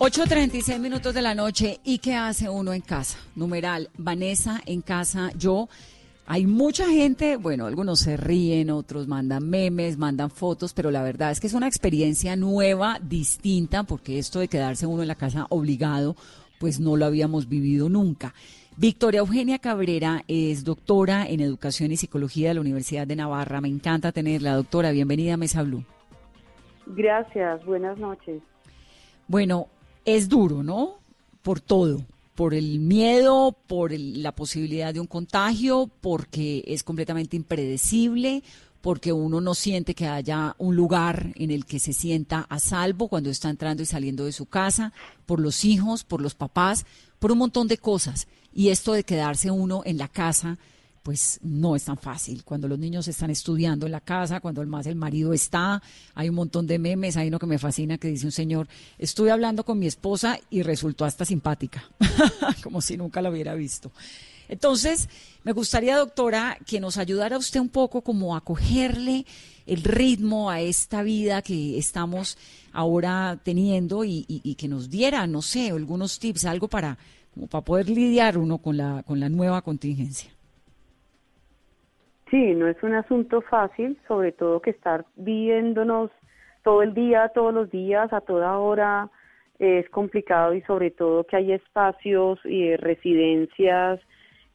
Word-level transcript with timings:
8.36 0.00 0.78
minutos 0.78 1.12
de 1.12 1.20
la 1.20 1.34
noche. 1.34 1.78
¿Y 1.84 1.98
qué 1.98 2.14
hace 2.14 2.48
uno 2.48 2.72
en 2.72 2.80
casa? 2.80 3.18
Numeral, 3.36 3.90
Vanessa 3.98 4.62
en 4.64 4.80
casa, 4.80 5.30
yo. 5.36 5.68
Hay 6.26 6.46
mucha 6.46 6.88
gente, 6.88 7.36
bueno, 7.36 7.66
algunos 7.66 8.00
se 8.00 8.16
ríen, 8.16 8.70
otros 8.70 9.06
mandan 9.08 9.50
memes, 9.50 9.98
mandan 9.98 10.30
fotos, 10.30 10.72
pero 10.72 10.90
la 10.90 11.02
verdad 11.02 11.32
es 11.32 11.38
que 11.38 11.48
es 11.48 11.52
una 11.52 11.68
experiencia 11.68 12.34
nueva, 12.34 12.98
distinta, 13.02 13.82
porque 13.82 14.18
esto 14.18 14.38
de 14.38 14.48
quedarse 14.48 14.86
uno 14.86 15.02
en 15.02 15.08
la 15.08 15.16
casa 15.16 15.46
obligado, 15.50 16.16
pues 16.58 16.80
no 16.80 16.96
lo 16.96 17.04
habíamos 17.04 17.46
vivido 17.46 17.90
nunca. 17.90 18.32
Victoria 18.78 19.20
Eugenia 19.20 19.58
Cabrera 19.58 20.24
es 20.28 20.64
doctora 20.64 21.26
en 21.28 21.40
Educación 21.40 21.92
y 21.92 21.98
Psicología 21.98 22.48
de 22.48 22.54
la 22.54 22.62
Universidad 22.62 23.06
de 23.06 23.16
Navarra. 23.16 23.60
Me 23.60 23.68
encanta 23.68 24.12
tenerla, 24.12 24.54
doctora. 24.54 24.92
Bienvenida 24.92 25.34
a 25.34 25.36
Mesa 25.36 25.62
Blue. 25.62 25.84
Gracias, 26.86 27.62
buenas 27.66 27.98
noches. 27.98 28.40
Bueno, 29.28 29.68
es 30.04 30.28
duro, 30.28 30.62
¿no? 30.62 30.98
Por 31.42 31.60
todo, 31.60 32.04
por 32.34 32.54
el 32.54 32.78
miedo, 32.78 33.56
por 33.66 33.92
la 33.92 34.32
posibilidad 34.32 34.94
de 34.94 35.00
un 35.00 35.06
contagio, 35.06 35.90
porque 36.00 36.64
es 36.66 36.82
completamente 36.82 37.36
impredecible, 37.36 38.42
porque 38.80 39.12
uno 39.12 39.40
no 39.40 39.54
siente 39.54 39.94
que 39.94 40.06
haya 40.06 40.54
un 40.58 40.74
lugar 40.74 41.32
en 41.36 41.50
el 41.50 41.66
que 41.66 41.78
se 41.78 41.92
sienta 41.92 42.46
a 42.48 42.58
salvo 42.58 43.08
cuando 43.08 43.30
está 43.30 43.50
entrando 43.50 43.82
y 43.82 43.86
saliendo 43.86 44.24
de 44.24 44.32
su 44.32 44.46
casa, 44.46 44.92
por 45.26 45.40
los 45.40 45.64
hijos, 45.64 46.04
por 46.04 46.22
los 46.22 46.34
papás, 46.34 46.86
por 47.18 47.32
un 47.32 47.38
montón 47.38 47.68
de 47.68 47.78
cosas. 47.78 48.26
Y 48.52 48.68
esto 48.68 48.92
de 48.92 49.04
quedarse 49.04 49.50
uno 49.50 49.82
en 49.84 49.98
la 49.98 50.08
casa 50.08 50.58
pues 51.02 51.38
no 51.42 51.76
es 51.76 51.84
tan 51.84 51.96
fácil. 51.96 52.44
Cuando 52.44 52.68
los 52.68 52.78
niños 52.78 53.08
están 53.08 53.30
estudiando 53.30 53.86
en 53.86 53.92
la 53.92 54.00
casa, 54.00 54.40
cuando 54.40 54.64
más 54.66 54.86
el 54.86 54.96
marido 54.96 55.32
está, 55.32 55.82
hay 56.14 56.28
un 56.28 56.34
montón 56.34 56.66
de 56.66 56.78
memes, 56.78 57.16
hay 57.16 57.28
uno 57.28 57.38
que 57.38 57.46
me 57.46 57.58
fascina 57.58 57.98
que 57.98 58.08
dice 58.08 58.26
un 58.26 58.32
señor, 58.32 58.68
estuve 58.98 59.30
hablando 59.30 59.64
con 59.64 59.78
mi 59.78 59.86
esposa 59.86 60.38
y 60.50 60.62
resultó 60.62 61.04
hasta 61.04 61.24
simpática, 61.24 61.88
como 62.62 62.80
si 62.80 62.96
nunca 62.96 63.22
la 63.22 63.30
hubiera 63.30 63.54
visto. 63.54 63.90
Entonces, 64.48 65.08
me 65.44 65.52
gustaría, 65.52 65.96
doctora, 65.96 66.58
que 66.66 66.80
nos 66.80 66.98
ayudara 66.98 67.38
usted 67.38 67.60
un 67.60 67.68
poco 67.68 68.02
como 68.02 68.34
a 68.34 68.40
cogerle 68.40 69.24
el 69.64 69.84
ritmo 69.84 70.50
a 70.50 70.60
esta 70.60 71.02
vida 71.02 71.40
que 71.40 71.78
estamos 71.78 72.36
ahora 72.72 73.38
teniendo 73.42 74.04
y, 74.04 74.24
y 74.26 74.54
que 74.56 74.66
nos 74.66 74.90
diera, 74.90 75.26
no 75.28 75.40
sé, 75.40 75.70
algunos 75.70 76.18
tips, 76.18 76.46
algo 76.46 76.66
para, 76.66 76.98
como 77.32 77.46
para 77.46 77.64
poder 77.64 77.88
lidiar 77.88 78.38
uno 78.38 78.58
con 78.58 78.76
la, 78.76 79.04
con 79.04 79.20
la 79.20 79.28
nueva 79.28 79.62
contingencia. 79.62 80.32
Sí, 82.30 82.54
no 82.54 82.68
es 82.68 82.80
un 82.82 82.94
asunto 82.94 83.40
fácil, 83.40 83.98
sobre 84.06 84.30
todo 84.30 84.60
que 84.60 84.70
estar 84.70 85.04
viéndonos 85.16 86.10
todo 86.62 86.82
el 86.82 86.94
día, 86.94 87.30
todos 87.34 87.52
los 87.52 87.70
días, 87.70 88.12
a 88.12 88.20
toda 88.20 88.58
hora, 88.58 89.10
es 89.58 89.88
complicado 89.90 90.54
y 90.54 90.62
sobre 90.62 90.90
todo 90.90 91.24
que 91.24 91.36
hay 91.36 91.52
espacios 91.52 92.38
y 92.44 92.76
residencias 92.76 94.00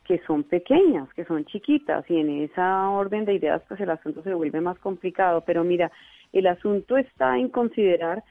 que 0.06 0.20
son 0.26 0.44
pequeñas, 0.44 1.12
que 1.14 1.26
son 1.26 1.46
chiquitas 1.46 2.10
y 2.10 2.20
en 2.20 2.44
esa 2.44 2.90
orden 2.90 3.26
de 3.26 3.34
ideas 3.34 3.62
pues 3.68 3.80
el 3.82 3.90
asunto 3.90 4.24
se 4.24 4.34
vuelve 4.34 4.62
más 4.62 4.80
complicado. 4.80 5.44
Pero 5.46 5.64
mira, 5.64 5.92
el 6.32 6.48
asunto 6.48 6.98
está 6.98 7.38
en 7.38 7.50
considerar 7.50 8.24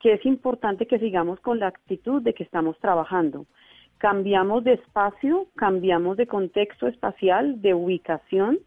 que 0.00 0.14
es 0.14 0.26
importante 0.26 0.86
que 0.86 0.98
sigamos 0.98 1.38
con 1.40 1.58
la 1.58 1.68
actitud 1.68 2.22
de 2.22 2.34
que 2.34 2.44
estamos 2.44 2.78
trabajando. 2.78 3.46
Cambiamos 3.98 4.64
de 4.64 4.74
espacio, 4.74 5.46
cambiamos 5.56 6.16
de 6.16 6.26
contexto 6.26 6.86
espacial, 6.86 7.60
de 7.62 7.74
ubicación, 7.74 8.58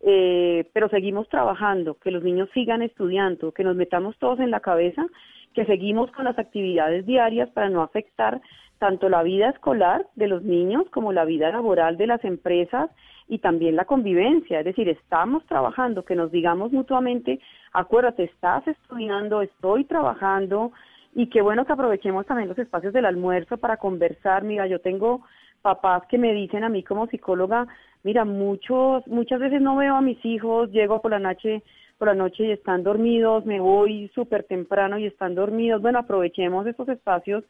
eh, 0.00 0.68
pero 0.72 0.88
seguimos 0.88 1.28
trabajando, 1.28 1.94
que 1.94 2.10
los 2.10 2.22
niños 2.22 2.48
sigan 2.54 2.82
estudiando, 2.82 3.52
que 3.52 3.64
nos 3.64 3.76
metamos 3.76 4.16
todos 4.18 4.40
en 4.40 4.50
la 4.50 4.60
cabeza, 4.60 5.06
que 5.54 5.64
seguimos 5.64 6.10
con 6.12 6.24
las 6.24 6.38
actividades 6.38 7.04
diarias 7.04 7.48
para 7.50 7.68
no 7.68 7.82
afectar 7.82 8.40
tanto 8.78 9.08
la 9.08 9.22
vida 9.22 9.50
escolar 9.50 10.06
de 10.14 10.28
los 10.28 10.42
niños 10.42 10.84
como 10.90 11.12
la 11.12 11.24
vida 11.24 11.50
laboral 11.50 11.96
de 11.96 12.06
las 12.06 12.24
empresas 12.24 12.90
y 13.26 13.38
también 13.38 13.76
la 13.76 13.84
convivencia. 13.84 14.60
Es 14.60 14.64
decir, 14.64 14.88
estamos 14.88 15.44
trabajando, 15.46 16.04
que 16.04 16.14
nos 16.14 16.30
digamos 16.30 16.72
mutuamente, 16.72 17.40
acuérdate, 17.72 18.24
estás 18.24 18.66
estudiando, 18.68 19.42
estoy 19.42 19.84
trabajando 19.84 20.72
y 21.14 21.26
qué 21.28 21.42
bueno 21.42 21.64
que 21.66 21.72
aprovechemos 21.72 22.26
también 22.26 22.48
los 22.48 22.58
espacios 22.58 22.92
del 22.92 23.04
almuerzo 23.04 23.58
para 23.58 23.76
conversar. 23.76 24.44
Mira, 24.44 24.66
yo 24.66 24.80
tengo 24.80 25.22
papás 25.62 26.02
que 26.08 26.18
me 26.18 26.32
dicen 26.32 26.64
a 26.64 26.68
mí 26.68 26.82
como 26.82 27.06
psicóloga, 27.06 27.66
mira, 28.02 28.24
muchos, 28.24 29.06
muchas 29.06 29.40
veces 29.40 29.60
no 29.60 29.76
veo 29.76 29.96
a 29.96 30.00
mis 30.00 30.24
hijos, 30.24 30.70
llego 30.70 31.00
por 31.00 31.10
la 31.10 31.18
noche, 31.18 31.62
por 31.98 32.08
la 32.08 32.14
noche 32.14 32.44
y 32.44 32.52
están 32.52 32.82
dormidos, 32.82 33.44
me 33.44 33.60
voy 33.60 34.10
súper 34.14 34.44
temprano 34.44 34.98
y 34.98 35.06
están 35.06 35.34
dormidos. 35.34 35.82
Bueno, 35.82 35.98
aprovechemos 35.98 36.66
estos 36.66 36.88
espacios 36.88 37.44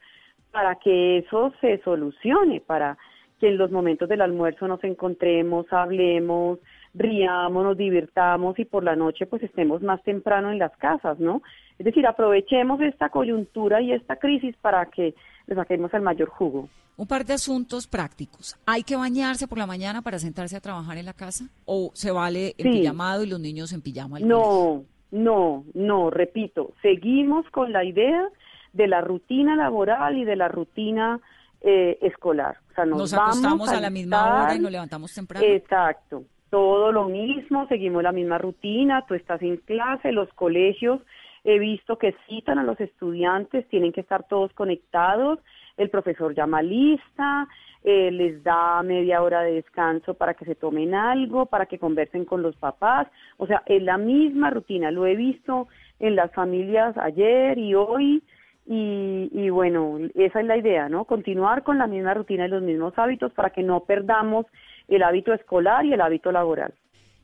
para 0.50 0.76
que 0.76 1.18
eso 1.18 1.52
se 1.60 1.78
solucione, 1.82 2.60
para 2.60 2.96
que 3.38 3.48
en 3.48 3.58
los 3.58 3.70
momentos 3.70 4.08
del 4.08 4.22
almuerzo 4.22 4.66
nos 4.66 4.82
encontremos, 4.82 5.72
hablemos, 5.72 6.58
riamos, 6.94 7.64
nos 7.64 7.76
divirtamos 7.76 8.58
y 8.58 8.64
por 8.64 8.82
la 8.82 8.96
noche 8.96 9.26
pues 9.26 9.42
estemos 9.42 9.82
más 9.82 10.02
temprano 10.02 10.50
en 10.50 10.58
las 10.58 10.76
casas, 10.76 11.20
¿no? 11.20 11.42
Es 11.78 11.84
decir, 11.84 12.06
aprovechemos 12.06 12.80
esta 12.80 13.10
coyuntura 13.10 13.80
y 13.80 13.92
esta 13.92 14.16
crisis 14.16 14.56
para 14.56 14.86
que 14.86 15.14
le 15.46 15.54
saquemos 15.54 15.94
el 15.94 16.02
mayor 16.02 16.28
jugo. 16.28 16.68
Un 16.98 17.06
par 17.06 17.24
de 17.24 17.32
asuntos 17.32 17.86
prácticos. 17.86 18.54
¿Hay 18.66 18.82
que 18.82 18.96
bañarse 18.96 19.48
por 19.48 19.56
la 19.56 19.66
mañana 19.66 20.02
para 20.02 20.18
sentarse 20.18 20.56
a 20.56 20.60
trabajar 20.60 20.98
en 20.98 21.06
la 21.06 21.14
casa? 21.14 21.46
¿O 21.64 21.90
se 21.94 22.10
vale 22.10 22.54
en 22.58 22.72
pijamado 22.72 23.24
y 23.24 23.28
los 23.28 23.40
niños 23.40 23.72
en 23.72 23.80
pijama? 23.80 24.20
no, 24.20 24.84
no, 25.10 25.64
no, 25.72 26.10
repito, 26.10 26.72
seguimos 26.82 27.48
con 27.50 27.72
la 27.72 27.82
idea 27.82 28.28
de 28.72 28.86
la 28.86 29.00
rutina 29.00 29.56
laboral 29.56 30.18
y 30.18 30.24
de 30.24 30.36
la 30.36 30.48
rutina 30.48 31.20
eh, 31.62 31.98
escolar. 32.02 32.58
O 32.70 32.74
sea, 32.74 32.84
nos, 32.84 33.14
acostamos 33.14 33.70
a, 33.70 33.80
la 33.80 33.90
misma 33.90 34.42
hora 34.42 34.54
y 34.54 34.58
nos 34.58 34.70
levantamos 34.70 35.14
temprano. 35.14 35.46
Exacto, 35.46 36.24
todo 36.50 36.92
lo 36.92 37.08
mismo, 37.08 37.66
seguimos 37.68 38.02
la 38.02 38.12
misma 38.12 38.38
rutina, 38.38 39.04
tú 39.06 39.14
estás 39.14 39.40
en 39.42 39.56
clase, 39.58 40.12
los 40.12 40.32
colegios, 40.34 41.00
he 41.44 41.58
visto 41.58 41.96
que 41.96 42.14
citan 42.28 42.58
a 42.58 42.62
los 42.62 42.78
estudiantes, 42.78 43.66
tienen 43.68 43.92
que 43.92 44.02
estar 44.02 44.24
todos 44.28 44.52
conectados, 44.52 45.38
el 45.78 45.90
profesor 45.90 46.34
llama 46.34 46.60
lista, 46.60 47.48
eh, 47.82 48.10
les 48.10 48.42
da 48.42 48.82
media 48.82 49.22
hora 49.22 49.42
de 49.42 49.52
descanso 49.52 50.14
para 50.14 50.34
que 50.34 50.44
se 50.44 50.54
tomen 50.54 50.94
algo, 50.94 51.46
para 51.46 51.66
que 51.66 51.78
conversen 51.78 52.24
con 52.24 52.42
los 52.42 52.56
papás, 52.56 53.06
o 53.36 53.46
sea, 53.46 53.62
es 53.66 53.82
la 53.82 53.96
misma 53.96 54.50
rutina, 54.50 54.90
lo 54.90 55.06
he 55.06 55.14
visto 55.14 55.68
en 56.00 56.16
las 56.16 56.32
familias 56.32 56.96
ayer 56.98 57.56
y 57.56 57.74
hoy, 57.74 58.22
y, 58.66 59.30
y, 59.32 59.48
bueno, 59.48 59.98
esa 60.14 60.40
es 60.40 60.46
la 60.46 60.58
idea, 60.58 60.90
¿no? 60.90 61.06
Continuar 61.06 61.62
con 61.62 61.78
la 61.78 61.86
misma 61.86 62.12
rutina 62.12 62.46
y 62.46 62.50
los 62.50 62.62
mismos 62.62 62.92
hábitos 62.98 63.32
para 63.32 63.50
que 63.50 63.62
no 63.62 63.80
perdamos 63.80 64.44
el 64.88 65.02
hábito 65.02 65.32
escolar 65.32 65.86
y 65.86 65.94
el 65.94 66.00
hábito 66.02 66.30
laboral. 66.32 66.74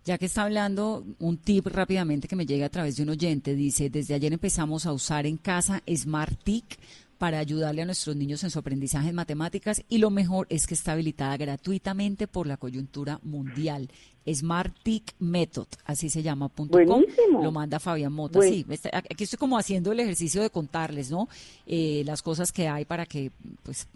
Ya 0.04 0.19
que 0.19 0.26
está 0.26 0.44
hablando, 0.44 1.03
un 1.19 1.38
tip 1.38 1.66
rápidamente 1.66 2.28
que 2.28 2.36
me 2.36 2.44
llega 2.44 2.66
a 2.66 2.69
través 2.69 2.97
de 2.97 3.04
un 3.04 3.09
oyente, 3.09 3.54
dice, 3.54 3.88
desde 3.88 4.15
ayer 4.15 4.34
empezamos 4.34 4.86
a 4.86 4.92
usar 4.92 5.25
en 5.25 5.38
casa 5.38 5.82
SmartTIC 5.88 6.78
para 7.24 7.38
ayudarle 7.38 7.80
a 7.80 7.86
nuestros 7.86 8.14
niños 8.16 8.44
en 8.44 8.50
su 8.50 8.58
aprendizaje 8.58 9.08
en 9.08 9.14
matemáticas 9.14 9.82
y 9.88 9.96
lo 9.96 10.10
mejor 10.10 10.46
es 10.50 10.66
que 10.66 10.74
está 10.74 10.92
habilitada 10.92 11.38
gratuitamente 11.38 12.26
por 12.26 12.46
la 12.46 12.58
coyuntura 12.58 13.18
mundial. 13.22 13.88
SmartTIC 14.30 15.14
Method, 15.20 15.68
así 15.86 16.10
se 16.10 16.22
llama, 16.22 16.50
punto 16.50 16.78
lo 16.78 17.50
manda 17.50 17.80
Fabián 17.80 18.12
Mota. 18.12 18.42
Sí, 18.42 18.66
aquí 18.92 19.24
estoy 19.24 19.38
como 19.38 19.56
haciendo 19.56 19.90
el 19.90 20.00
ejercicio 20.00 20.42
de 20.42 20.50
contarles, 20.50 21.10
¿no? 21.10 21.30
Eh, 21.66 22.02
las 22.04 22.20
cosas 22.20 22.52
que 22.52 22.68
hay 22.68 22.84
para 22.84 23.06
que, 23.06 23.32
pues, 23.62 23.88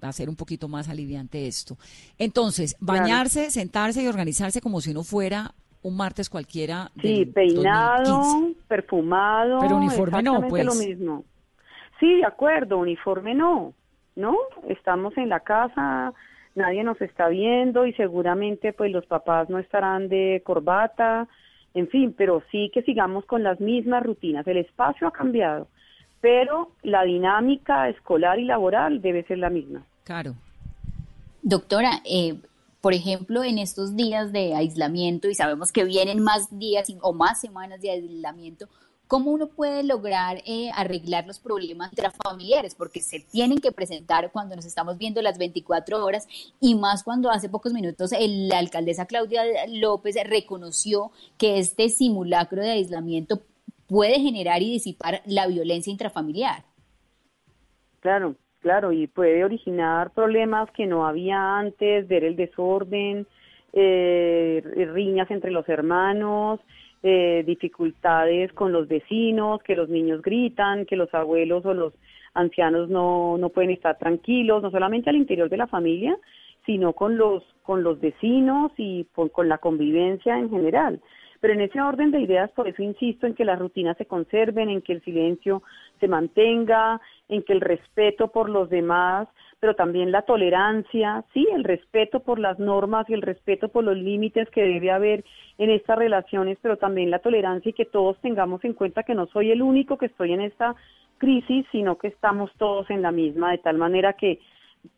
hacer 0.00 0.28
un 0.28 0.34
poquito 0.34 0.66
más 0.66 0.88
aliviante 0.88 1.46
esto. 1.46 1.78
Entonces, 2.18 2.74
bañarse, 2.80 3.52
sentarse 3.52 4.02
y 4.02 4.08
organizarse 4.08 4.60
como 4.60 4.80
si 4.80 4.90
uno 4.90 5.04
fuera 5.04 5.54
un 5.82 5.96
martes 5.96 6.28
cualquiera. 6.28 6.90
Sí, 7.00 7.24
peinado, 7.26 8.52
perfumado. 8.66 9.60
Pero 9.60 9.76
uniforme 9.76 10.22
no, 10.24 10.48
pues. 10.48 10.64
lo 10.64 10.74
mismo. 10.74 11.24
Sí, 12.00 12.16
de 12.16 12.26
acuerdo, 12.26 12.78
uniforme 12.78 13.34
no, 13.34 13.72
¿no? 14.16 14.36
Estamos 14.68 15.16
en 15.16 15.28
la 15.28 15.40
casa, 15.40 16.12
nadie 16.54 16.84
nos 16.84 17.00
está 17.00 17.28
viendo 17.28 17.86
y 17.86 17.92
seguramente 17.94 18.72
pues 18.72 18.92
los 18.92 19.06
papás 19.06 19.48
no 19.48 19.58
estarán 19.58 20.08
de 20.08 20.42
corbata, 20.44 21.28
en 21.74 21.88
fin, 21.88 22.14
pero 22.16 22.42
sí 22.50 22.70
que 22.72 22.82
sigamos 22.82 23.24
con 23.26 23.42
las 23.42 23.60
mismas 23.60 24.04
rutinas. 24.04 24.46
El 24.46 24.58
espacio 24.58 25.08
ha 25.08 25.12
cambiado, 25.12 25.68
pero 26.20 26.72
la 26.82 27.02
dinámica 27.02 27.88
escolar 27.88 28.38
y 28.38 28.44
laboral 28.44 29.02
debe 29.02 29.24
ser 29.24 29.38
la 29.38 29.50
misma. 29.50 29.84
Claro. 30.04 30.34
Doctora, 31.42 32.00
eh, 32.04 32.36
por 32.80 32.94
ejemplo, 32.94 33.42
en 33.42 33.58
estos 33.58 33.96
días 33.96 34.32
de 34.32 34.54
aislamiento, 34.54 35.28
y 35.28 35.34
sabemos 35.34 35.72
que 35.72 35.84
vienen 35.84 36.22
más 36.22 36.58
días 36.58 36.92
o 37.02 37.12
más 37.12 37.40
semanas 37.40 37.80
de 37.80 37.90
aislamiento, 37.90 38.68
¿Cómo 39.06 39.30
uno 39.30 39.48
puede 39.48 39.84
lograr 39.84 40.38
eh, 40.46 40.70
arreglar 40.74 41.26
los 41.26 41.38
problemas 41.38 41.92
intrafamiliares? 41.92 42.74
Porque 42.74 43.00
se 43.00 43.20
tienen 43.20 43.58
que 43.58 43.70
presentar 43.70 44.30
cuando 44.32 44.56
nos 44.56 44.64
estamos 44.64 44.96
viendo 44.96 45.20
las 45.20 45.36
24 45.38 46.02
horas 46.04 46.26
y 46.60 46.74
más 46.74 47.04
cuando 47.04 47.30
hace 47.30 47.48
pocos 47.48 47.72
minutos 47.72 48.12
la 48.18 48.58
alcaldesa 48.58 49.06
Claudia 49.06 49.42
López 49.68 50.16
reconoció 50.24 51.10
que 51.36 51.58
este 51.58 51.90
simulacro 51.90 52.62
de 52.62 52.70
aislamiento 52.70 53.40
puede 53.86 54.20
generar 54.20 54.62
y 54.62 54.72
disipar 54.72 55.20
la 55.26 55.46
violencia 55.46 55.90
intrafamiliar. 55.90 56.64
claro, 58.00 58.36
claro, 58.60 58.92
y 58.92 59.06
puede 59.06 59.44
originar 59.44 60.10
problemas 60.12 60.70
que 60.70 60.86
no 60.86 61.06
había 61.06 61.58
antes, 61.58 62.08
ver 62.08 62.24
el 62.24 62.36
desorden, 62.36 63.26
eh, 63.74 64.62
riñas 64.94 65.30
entre 65.30 65.50
los 65.50 65.68
hermanos, 65.68 66.60
eh, 67.06 67.44
dificultades 67.46 68.50
con 68.54 68.72
los 68.72 68.88
vecinos, 68.88 69.62
que 69.62 69.76
los 69.76 69.90
niños 69.90 70.22
gritan, 70.22 70.86
que 70.86 70.96
los 70.96 71.12
abuelos 71.12 71.66
o 71.66 71.74
los 71.74 71.92
ancianos 72.32 72.88
no, 72.88 73.36
no 73.36 73.50
pueden 73.50 73.72
estar 73.72 73.98
tranquilos, 73.98 74.62
no 74.62 74.70
solamente 74.70 75.10
al 75.10 75.16
interior 75.16 75.50
de 75.50 75.58
la 75.58 75.66
familia, 75.66 76.16
sino 76.64 76.94
con 76.94 77.18
los, 77.18 77.42
con 77.62 77.82
los 77.82 78.00
vecinos 78.00 78.72
y 78.78 79.06
con 79.32 79.50
la 79.50 79.58
convivencia 79.58 80.38
en 80.38 80.48
general. 80.48 80.98
Pero 81.40 81.52
en 81.52 81.60
ese 81.60 81.78
orden 81.78 82.10
de 82.10 82.22
ideas, 82.22 82.50
por 82.52 82.68
eso 82.68 82.82
insisto 82.82 83.26
en 83.26 83.34
que 83.34 83.44
las 83.44 83.58
rutinas 83.58 83.98
se 83.98 84.06
conserven, 84.06 84.70
en 84.70 84.80
que 84.80 84.94
el 84.94 85.02
silencio 85.02 85.62
se 86.00 86.08
mantenga, 86.08 87.02
en 87.28 87.42
que 87.42 87.52
el 87.52 87.60
respeto 87.60 88.28
por 88.28 88.48
los 88.48 88.70
demás, 88.70 89.28
pero 89.64 89.76
también 89.76 90.12
la 90.12 90.20
tolerancia, 90.20 91.24
sí, 91.32 91.48
el 91.50 91.64
respeto 91.64 92.20
por 92.20 92.38
las 92.38 92.58
normas 92.58 93.08
y 93.08 93.14
el 93.14 93.22
respeto 93.22 93.68
por 93.68 93.82
los 93.82 93.96
límites 93.96 94.50
que 94.50 94.60
debe 94.60 94.90
haber 94.90 95.24
en 95.56 95.70
estas 95.70 95.96
relaciones, 95.96 96.58
pero 96.60 96.76
también 96.76 97.10
la 97.10 97.20
tolerancia 97.20 97.70
y 97.70 97.72
que 97.72 97.86
todos 97.86 98.18
tengamos 98.20 98.62
en 98.66 98.74
cuenta 98.74 99.04
que 99.04 99.14
no 99.14 99.26
soy 99.28 99.52
el 99.52 99.62
único 99.62 99.96
que 99.96 100.04
estoy 100.04 100.34
en 100.34 100.42
esta 100.42 100.74
crisis, 101.16 101.64
sino 101.72 101.96
que 101.96 102.08
estamos 102.08 102.50
todos 102.58 102.90
en 102.90 103.00
la 103.00 103.10
misma, 103.10 103.52
de 103.52 103.56
tal 103.56 103.78
manera 103.78 104.12
que 104.12 104.38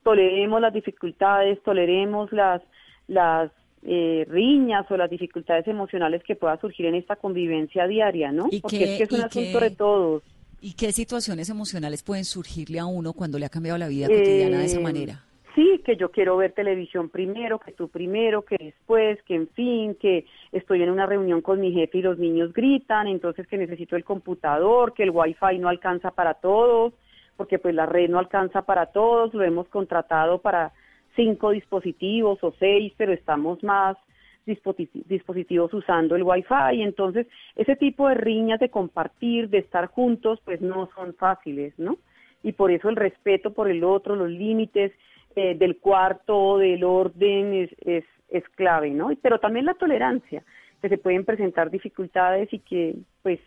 toleremos 0.03 0.61
las 0.61 0.73
dificultades, 0.73 1.63
toleremos 1.63 2.33
las, 2.33 2.61
las 3.07 3.53
eh, 3.85 4.27
riñas 4.29 4.91
o 4.91 4.97
las 4.97 5.09
dificultades 5.09 5.69
emocionales 5.69 6.25
que 6.25 6.35
pueda 6.35 6.61
surgir 6.61 6.87
en 6.87 6.97
esta 6.97 7.15
convivencia 7.15 7.87
diaria, 7.87 8.33
¿no? 8.33 8.49
Porque 8.61 8.83
es 8.83 8.99
que 8.99 9.05
es 9.05 9.13
un 9.13 9.21
asunto 9.21 9.61
de 9.61 9.71
todos. 9.71 10.25
¿Y 10.67 10.75
qué 10.75 10.91
situaciones 10.91 11.49
emocionales 11.49 12.03
pueden 12.03 12.25
surgirle 12.25 12.81
a 12.81 12.87
uno 12.87 13.13
cuando 13.13 13.39
le 13.39 13.47
ha 13.47 13.49
cambiado 13.49 13.79
la 13.79 13.87
vida 13.87 14.09
cotidiana 14.09 14.59
de 14.59 14.65
esa 14.65 14.81
eh, 14.81 14.83
manera? 14.83 15.23
Sí, 15.55 15.81
que 15.85 15.97
yo 15.97 16.11
quiero 16.11 16.37
ver 16.39 16.55
televisión 16.55 17.09
primero, 17.09 17.61
que 17.61 17.71
tú 17.71 17.87
primero, 17.87 18.43
que 18.43 18.57
después, 18.59 19.23
que 19.23 19.37
en 19.37 19.47
fin, 19.51 19.95
que 19.95 20.27
estoy 20.51 20.83
en 20.83 20.91
una 20.91 21.07
reunión 21.07 21.41
con 21.41 21.61
mi 21.61 21.71
jefe 21.73 21.99
y 21.99 22.03
los 22.03 22.19
niños 22.19 22.53
gritan, 22.53 23.07
entonces 23.07 23.47
que 23.47 23.57
necesito 23.57 23.95
el 23.95 24.03
computador, 24.03 24.93
que 24.93 25.05
el 25.05 25.11
wifi 25.11 25.57
no 25.61 25.69
alcanza 25.69 26.11
para 26.11 26.35
todos, 26.35 26.95
porque 27.37 27.61
pues 27.61 27.73
la 27.73 27.87
red 27.87 28.11
no 28.11 28.19
alcanza 28.19 28.63
para 28.63 28.87
todos, 28.87 29.33
lo 29.35 29.45
hemos 29.45 29.69
contratado 29.69 30.41
para 30.41 30.73
cinco 31.15 31.51
dispositivos 31.51 32.43
o 32.43 32.53
seis, 32.59 32.93
pero 32.97 33.13
estamos 33.13 33.63
más 33.63 33.97
dispositivos 34.47 35.75
usando 35.75 36.17
el 36.17 36.23
Wi-Fi. 36.23 36.83
Entonces, 36.83 37.27
ese 37.57 37.77
tipo 37.77 38.09
de 38.09 38.15
riñas 38.15 38.61
de 38.61 38.71
compartir, 38.71 39.51
de 39.51 39.59
estar 39.59 39.87
juntos, 39.89 40.41
pues 40.45 40.61
no 40.61 40.89
son 40.95 41.15
fáciles, 41.15 41.75
¿no? 41.79 41.99
Y 42.43 42.53
por 42.53 42.71
eso 42.71 42.89
el 42.89 42.97
respeto 42.97 43.53
por 43.53 43.69
el 43.69 43.83
otro, 43.83 44.15
los 44.15 44.31
límites 44.31 44.93
eh, 45.35 45.55
del 45.57 45.79
cuarto, 45.79 46.59
del 46.59 46.85
orden, 46.85 47.55
es, 47.55 47.71
es, 47.85 48.05
es 48.29 48.45
clave, 48.55 48.91
¿no? 48.91 49.11
Pero 49.21 49.39
también 49.41 49.67
la 49.67 49.75
tolerancia, 49.75 50.45
que 50.81 50.89
se 50.89 50.99
pueden 50.99 51.25
presentar 51.25 51.71
dificultades 51.71 52.53
y 52.53 52.61
que, 52.61 52.95
pues, 53.23 53.41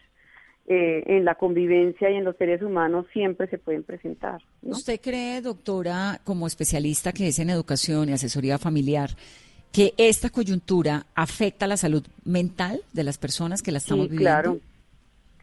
eh, 0.71 1.03
en 1.07 1.25
la 1.25 1.33
convivencia 1.33 2.11
y 2.11 2.15
en 2.15 2.23
los 2.23 2.35
seres 2.37 2.61
humanos 2.61 3.07
siempre 3.11 3.47
se 3.47 3.57
pueden 3.57 3.81
presentar. 3.81 4.39
¿Usted 4.61 4.99
cree, 5.01 5.41
doctora, 5.41 6.19
como 6.23 6.45
especialista 6.45 7.11
que 7.11 7.27
es 7.27 7.39
en 7.39 7.49
educación 7.49 8.09
y 8.09 8.11
asesoría 8.11 8.59
familiar, 8.59 9.09
que 9.71 9.93
esta 9.97 10.29
coyuntura 10.29 11.05
afecta 11.15 11.67
la 11.67 11.77
salud 11.77 12.05
mental 12.25 12.81
de 12.93 13.03
las 13.03 13.17
personas 13.17 13.61
que 13.61 13.71
la 13.71 13.77
estamos 13.77 14.07
sí, 14.07 14.11
viviendo? 14.11 14.41
Claro. 14.41 14.57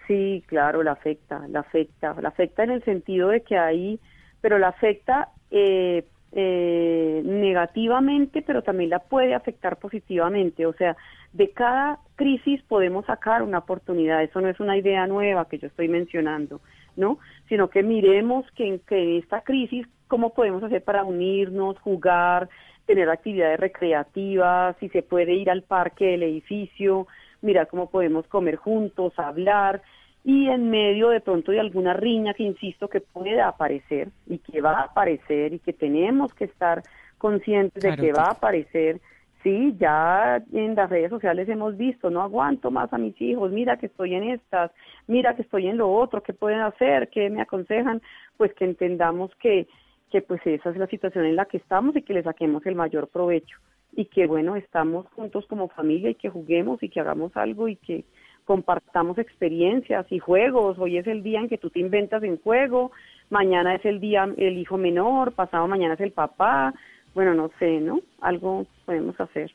Sí, 0.07 0.45
claro, 0.47 0.83
la 0.83 0.93
afecta, 0.93 1.47
la 1.49 1.61
afecta, 1.61 2.15
la 2.21 2.29
afecta 2.29 2.63
en 2.63 2.71
el 2.71 2.85
sentido 2.85 3.29
de 3.29 3.41
que 3.41 3.59
hay, 3.59 3.99
pero 4.41 4.59
la 4.59 4.69
afecta 4.69 5.31
eh, 5.51 6.05
eh, 6.33 7.23
negativamente, 7.25 8.43
pero 8.43 8.63
también 8.63 8.91
la 8.91 9.01
puede 9.01 9.35
afectar 9.35 9.79
positivamente. 9.79 10.67
O 10.67 10.73
sea, 10.75 10.97
de 11.33 11.51
cada 11.51 11.99
crisis 12.15 12.63
podemos 12.63 13.07
sacar 13.07 13.43
una 13.43 13.59
oportunidad. 13.59 14.23
Eso 14.23 14.41
no 14.41 14.49
es 14.49 14.61
una 14.61 14.77
idea 14.77 15.07
nueva 15.07 15.49
que 15.49 15.59
yo 15.59 15.67
estoy 15.67 15.89
mencionando, 15.89 16.61
¿no? 16.97 17.19
Sino 17.49 17.69
que 17.69 17.83
miremos 17.83 18.45
que 18.53 18.69
en, 18.69 18.79
que 18.81 19.03
en 19.03 19.23
esta 19.23 19.41
crisis, 19.41 19.87
cómo 20.09 20.35
podemos 20.35 20.63
hacer 20.63 20.85
para 20.85 21.05
unirnos, 21.05 21.79
jugar, 21.81 22.49
tener 22.87 23.11
actividades 23.11 23.61
recreativas, 23.61 24.77
si 24.79 24.89
se 24.89 25.03
puede 25.03 25.35
ir 25.35 25.51
al 25.51 25.63
parque 25.63 26.07
del 26.07 26.23
edificio, 26.23 27.07
mirar 27.43 27.69
cómo 27.69 27.91
podemos 27.91 28.27
comer 28.29 28.57
juntos, 28.57 29.13
hablar, 29.19 29.83
y 30.25 30.49
en 30.49 30.71
medio 30.71 31.11
de 31.11 31.21
pronto 31.21 31.53
de 31.53 31.61
alguna 31.61 31.93
riña 31.93 32.35
que 32.35 32.43
insisto 32.43 32.89
que 32.89 33.01
puede 33.01 33.41
aparecer 33.41 34.09
y 34.27 34.39
que 34.39 34.61
va 34.61 34.81
a 34.81 34.83
aparecer 34.87 35.53
y 35.53 35.61
que 35.61 35.73
tenemos 35.73 36.35
que 36.35 36.47
estar 36.47 36.83
conscientes 37.19 37.83
de 37.83 37.97
que 37.97 38.13
va 38.13 38.25
a 38.25 38.31
aparecer. 38.33 39.01
Sí, 39.45 39.77
ya 39.79 40.43
en 40.53 40.75
las 40.75 40.91
redes 40.91 41.11
sociales 41.11 41.49
hemos 41.49 41.77
visto, 41.77 42.11
no 42.11 42.23
aguanto 42.23 42.73
más 42.73 42.93
a 42.93 42.99
mis 42.99 43.21
hijos, 43.21 43.53
mira 43.53 43.77
que 43.77 43.87
estoy 43.87 44.17
en 44.17 44.25
estas, 44.25 44.73
mira 45.07 45.37
que 45.37 45.43
estoy 45.43 45.69
en 45.69 45.77
lo 45.77 45.93
otro, 45.93 46.21
¿qué 46.21 46.33
pueden 46.33 46.59
hacer? 46.59 47.09
¿Qué 47.11 47.31
me 47.31 47.43
aconsejan? 47.43 48.03
Pues 48.37 48.53
que 48.55 48.65
entendamos 48.65 49.31
que, 49.37 49.69
que 50.11 50.23
pues 50.23 50.41
esa 50.45 50.71
es 50.71 50.77
la 50.77 50.87
situación 50.87 51.25
en 51.25 51.37
la 51.37 51.47
que 51.47 51.57
estamos 51.57 51.97
y 51.97 52.03
que 52.03 52.15
le 52.15 52.23
saquemos 52.23 52.65
el 52.67 52.75
mayor 52.75 53.09
provecho 53.09 53.59
y 53.93 54.05
que 54.07 54.27
bueno, 54.27 54.57
estamos 54.57 55.07
juntos 55.15 55.47
como 55.49 55.69
familia 55.69 56.11
y 56.11 56.15
que 56.15 56.29
juguemos 56.29 56.83
y 56.83 56.89
que 56.89 57.01
hagamos 57.01 57.37
algo 57.37 57.67
y 57.69 57.77
que 57.77 58.05
compartamos 58.45 59.19
experiencias 59.19 60.07
y 60.11 60.19
juegos. 60.19 60.79
Hoy 60.79 60.99
es 60.99 61.07
el 61.07 61.23
día 61.23 61.41
en 61.41 61.49
que 61.49 61.59
tú 61.59 61.71
te 61.71 61.81
inventas 61.81 62.23
en 62.23 62.39
juego, 62.39 62.93
mañana 63.31 63.75
es 63.75 63.85
el 63.85 63.99
día 63.99 64.29
el 64.37 64.59
hijo 64.59 64.77
menor, 64.77 65.33
pasado 65.33 65.67
mañana 65.67 65.95
es 65.95 66.01
el 66.01 66.13
papá. 66.13 66.75
Bueno, 67.15 67.35
no 67.35 67.51
sé, 67.59 67.81
¿no? 67.81 68.01
Algo 68.21 68.67
podemos 68.85 69.19
hacer. 69.19 69.51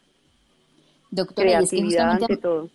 Doctora, 1.12 1.60
Creatividad 1.60 2.12
ante 2.12 2.38
todo. 2.38 2.70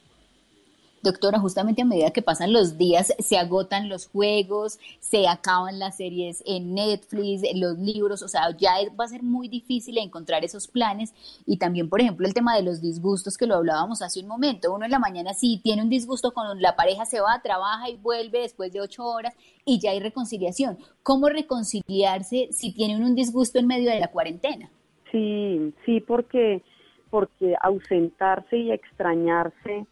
Doctora, 1.07 1.39
justamente 1.39 1.83
a 1.83 1.85
medida 1.85 2.11
que 2.11 2.21
pasan 2.21 2.53
los 2.53 2.79
días, 2.79 3.15
se 3.21 3.39
agotan 3.39 3.89
los 3.89 4.09
juegos, 4.09 4.81
se 4.99 5.29
acaban 5.29 5.79
las 5.79 5.99
series 5.99 6.43
en 6.45 6.75
Netflix, 6.75 7.43
los 7.55 7.79
libros, 7.79 8.23
o 8.23 8.29
sea, 8.29 8.51
ya 8.59 8.73
va 8.99 9.05
a 9.05 9.09
ser 9.09 9.23
muy 9.23 9.47
difícil 9.47 9.99
encontrar 9.99 10.45
esos 10.45 10.67
planes. 10.67 11.15
Y 11.47 11.59
también, 11.59 11.89
por 11.89 12.01
ejemplo, 12.01 12.27
el 12.27 12.35
tema 12.35 12.57
de 12.57 12.63
los 12.63 12.81
disgustos 12.81 13.39
que 13.39 13.47
lo 13.47 13.55
hablábamos 13.55 14.03
hace 14.03 14.19
un 14.19 14.27
momento. 14.27 14.75
Uno 14.75 14.85
en 14.85 14.91
la 14.91 14.99
mañana 14.99 15.33
sí 15.33 15.61
tiene 15.63 15.83
un 15.83 15.91
disgusto 15.91 16.33
con 16.33 16.61
la 16.61 16.75
pareja, 16.75 17.05
se 17.05 17.21
va, 17.21 17.41
trabaja 17.41 17.89
y 17.89 17.95
vuelve 17.95 18.41
después 18.41 18.73
de 18.73 18.81
ocho 18.81 19.05
horas 19.05 19.33
y 19.65 19.79
ya 19.79 19.93
hay 19.93 20.01
reconciliación. 20.01 20.77
¿Cómo 21.05 21.29
reconciliarse 21.29 22.49
si 22.51 22.73
tiene 22.73 22.97
un 22.97 23.15
disgusto 23.15 23.61
en 23.61 23.69
medio 23.69 23.93
de 23.93 24.01
la 24.01 24.09
cuarentena? 24.09 24.69
Sí, 25.13 25.73
sí, 25.85 26.01
porque, 26.01 26.65
porque 27.11 27.55
ausentarse 27.63 28.59
y 28.59 28.73
extrañarse 28.73 29.87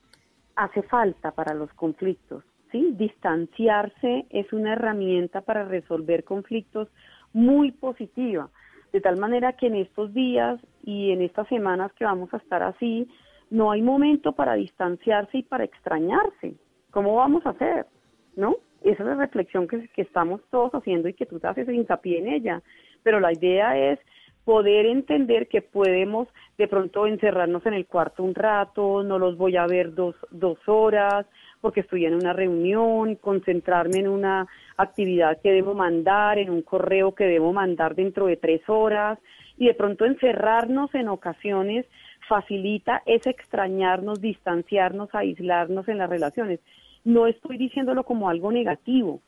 hace 0.56 0.82
falta 0.82 1.32
para 1.32 1.54
los 1.54 1.72
conflictos. 1.74 2.44
¿sí? 2.70 2.92
Distanciarse 2.96 4.26
es 4.30 4.52
una 4.52 4.72
herramienta 4.72 5.40
para 5.40 5.64
resolver 5.64 6.24
conflictos 6.24 6.88
muy 7.32 7.72
positiva, 7.72 8.48
de 8.92 9.00
tal 9.00 9.18
manera 9.18 9.54
que 9.54 9.66
en 9.66 9.76
estos 9.76 10.14
días 10.14 10.60
y 10.84 11.10
en 11.10 11.22
estas 11.22 11.48
semanas 11.48 11.92
que 11.94 12.04
vamos 12.04 12.32
a 12.32 12.36
estar 12.36 12.62
así, 12.62 13.08
no 13.50 13.70
hay 13.70 13.82
momento 13.82 14.32
para 14.32 14.54
distanciarse 14.54 15.38
y 15.38 15.42
para 15.42 15.64
extrañarse. 15.64 16.54
¿Cómo 16.90 17.16
vamos 17.16 17.44
a 17.46 17.50
hacer? 17.50 17.86
¿No? 18.36 18.56
Esa 18.82 19.02
es 19.02 19.08
la 19.08 19.14
reflexión 19.16 19.66
que, 19.66 19.88
que 19.88 20.02
estamos 20.02 20.40
todos 20.50 20.72
haciendo 20.74 21.08
y 21.08 21.14
que 21.14 21.26
tú 21.26 21.40
te 21.40 21.48
haces 21.48 21.68
hincapié 21.68 22.18
en 22.18 22.28
ella. 22.28 22.62
Pero 23.02 23.18
la 23.20 23.32
idea 23.32 23.76
es 23.76 23.98
poder 24.44 24.86
entender 24.86 25.48
que 25.48 25.62
podemos 25.62 26.28
de 26.58 26.68
pronto 26.68 27.06
encerrarnos 27.06 27.64
en 27.66 27.74
el 27.74 27.86
cuarto 27.86 28.22
un 28.22 28.34
rato, 28.34 29.02
no 29.02 29.18
los 29.18 29.36
voy 29.36 29.56
a 29.56 29.66
ver 29.66 29.94
dos, 29.94 30.14
dos 30.30 30.58
horas 30.66 31.26
porque 31.60 31.80
estoy 31.80 32.04
en 32.04 32.14
una 32.14 32.34
reunión, 32.34 33.14
concentrarme 33.16 34.00
en 34.00 34.08
una 34.08 34.46
actividad 34.76 35.40
que 35.40 35.50
debo 35.50 35.72
mandar, 35.72 36.38
en 36.38 36.50
un 36.50 36.60
correo 36.60 37.14
que 37.14 37.24
debo 37.24 37.54
mandar 37.54 37.94
dentro 37.94 38.26
de 38.26 38.36
tres 38.36 38.60
horas 38.68 39.18
y 39.56 39.66
de 39.68 39.74
pronto 39.74 40.04
encerrarnos 40.04 40.94
en 40.94 41.08
ocasiones 41.08 41.86
facilita 42.28 43.02
ese 43.06 43.30
extrañarnos, 43.30 44.20
distanciarnos, 44.20 45.14
aislarnos 45.14 45.88
en 45.88 45.98
las 45.98 46.10
relaciones. 46.10 46.60
No 47.04 47.26
estoy 47.26 47.56
diciéndolo 47.56 48.04
como 48.04 48.28
algo 48.28 48.52
negativo, 48.52 49.20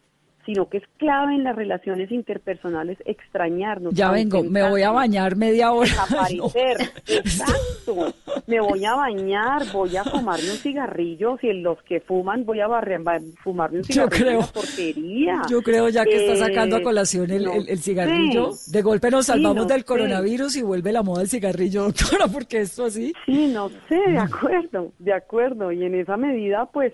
sino 0.46 0.68
que 0.68 0.78
es 0.78 0.84
clave 0.96 1.34
en 1.34 1.44
las 1.44 1.56
relaciones 1.56 2.10
interpersonales 2.12 2.96
extrañarnos. 3.04 3.92
Ya 3.92 4.10
vengo, 4.12 4.44
me 4.44 4.62
voy 4.68 4.82
a 4.82 4.92
bañar 4.92 5.36
media 5.36 5.72
hora. 5.72 5.90
Desaparecer, 6.08 6.92
exacto. 7.08 8.14
Me 8.46 8.60
voy 8.60 8.84
a 8.84 8.94
bañar, 8.94 9.64
voy 9.72 9.96
a 9.96 10.04
fumarme 10.04 10.50
un 10.50 10.56
cigarrillo, 10.56 11.36
si 11.40 11.52
los 11.52 11.82
que 11.82 12.00
fuman 12.00 12.44
voy 12.44 12.60
a 12.60 12.68
barrer, 12.68 13.00
fumarme 13.42 13.78
un 13.78 13.84
cigarrillo, 13.84 14.18
yo 14.18 14.24
creo, 14.24 14.46
porquería. 14.52 15.42
Yo 15.50 15.62
creo 15.62 15.88
ya 15.88 16.04
que 16.04 16.16
está 16.16 16.46
sacando 16.46 16.76
a 16.76 16.78
eh, 16.78 16.82
colación 16.82 17.30
el, 17.30 17.78
cigarrillo, 17.78 18.50
de 18.68 18.82
golpe 18.82 19.10
nos 19.10 19.26
salvamos 19.26 19.66
del 19.66 19.84
coronavirus 19.84 20.56
y 20.56 20.62
vuelve 20.62 20.92
la 20.92 21.02
moda 21.02 21.20
del 21.20 21.28
cigarrillo, 21.28 21.82
doctora, 21.86 22.28
porque 22.28 22.60
esto 22.60 22.84
así. 22.84 23.12
Sí, 23.26 23.48
no 23.48 23.68
sé, 23.88 23.98
de 24.06 24.18
acuerdo, 24.18 24.92
de 24.98 25.12
acuerdo, 25.12 25.72
y 25.72 25.84
en 25.84 25.96
esa 25.96 26.16
medida 26.16 26.66
pues 26.66 26.92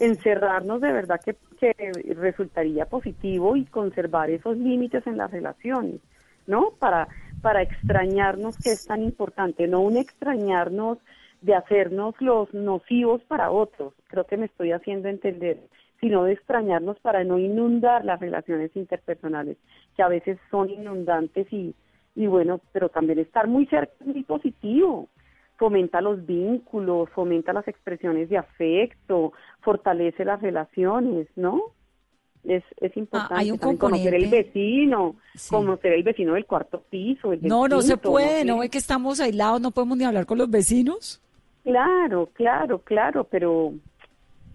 encerrarnos 0.00 0.80
de 0.80 0.92
verdad 0.92 1.20
que 1.22 1.36
que 1.54 1.74
resultaría 2.16 2.86
positivo 2.86 3.56
y 3.56 3.64
conservar 3.64 4.30
esos 4.30 4.56
límites 4.56 5.06
en 5.06 5.16
las 5.16 5.30
relaciones, 5.30 6.00
¿no? 6.46 6.72
Para, 6.78 7.08
para 7.42 7.62
extrañarnos 7.62 8.56
que 8.58 8.70
es 8.70 8.86
tan 8.86 9.02
importante, 9.02 9.66
no 9.66 9.80
un 9.80 9.96
extrañarnos 9.96 10.98
de 11.40 11.54
hacernos 11.54 12.14
los 12.20 12.52
nocivos 12.54 13.22
para 13.24 13.50
otros, 13.50 13.92
creo 14.06 14.24
que 14.24 14.36
me 14.36 14.46
estoy 14.46 14.72
haciendo 14.72 15.08
entender, 15.08 15.60
sino 16.00 16.24
de 16.24 16.32
extrañarnos 16.32 16.98
para 17.00 17.22
no 17.24 17.38
inundar 17.38 18.04
las 18.04 18.20
relaciones 18.20 18.74
interpersonales, 18.74 19.56
que 19.96 20.02
a 20.02 20.08
veces 20.08 20.38
son 20.50 20.70
inundantes 20.70 21.46
y, 21.52 21.74
y 22.14 22.26
bueno, 22.26 22.60
pero 22.72 22.88
también 22.88 23.18
estar 23.18 23.46
muy 23.46 23.66
cerca 23.66 23.92
muy 24.04 24.22
positivo, 24.22 25.08
fomenta 25.56 26.00
los 26.00 26.24
vínculos, 26.26 27.08
fomenta 27.10 27.52
las 27.52 27.66
expresiones 27.68 28.28
de 28.28 28.38
afecto, 28.38 29.32
fortalece 29.60 30.24
las 30.24 30.40
relaciones, 30.40 31.28
¿no? 31.36 31.62
Es, 32.44 32.62
es 32.76 32.92
ah, 32.94 32.98
importante 32.98 33.78
conocer 33.78 34.14
el 34.14 34.28
vecino, 34.28 35.16
conocer 35.48 35.94
el 35.94 36.02
vecino 36.02 36.34
del 36.34 36.44
cuarto 36.44 36.82
piso. 36.90 37.32
no, 37.40 37.68
no 37.68 37.80
se 37.80 37.96
puede, 37.96 38.44
no, 38.44 38.62
es 38.62 38.70
que 38.70 38.78
estamos 38.78 39.20
aislados, 39.20 39.60
no 39.60 39.70
podemos 39.70 39.96
ni 39.96 40.04
hablar 40.04 40.26
con 40.26 40.36
los 40.36 40.50
vecinos. 40.50 41.22
Claro, 41.62 42.28
claro, 42.34 42.80
claro, 42.80 43.24
pero 43.24 43.72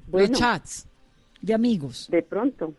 bueno. 0.08 0.28
Los 0.30 0.40
chats 0.40 0.88
de 1.42 1.54
amigos. 1.54 2.08
De 2.12 2.22
pronto, 2.22 2.74